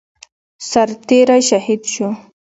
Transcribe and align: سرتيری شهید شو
سرتيری 0.69 1.39
شهید 1.49 1.81
شو 1.93 2.07